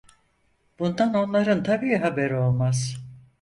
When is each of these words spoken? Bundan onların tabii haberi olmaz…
Bundan 0.79 1.13
onların 1.13 1.63
tabii 1.63 1.95
haberi 1.97 2.35
olmaz… 2.35 2.97